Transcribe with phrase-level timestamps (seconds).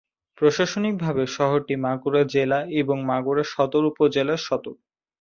[0.37, 4.75] প্রশাসনিকভাবে শহরটি মাগুরা জেলা এবং মাগুরা সদর উপজেলার সদর।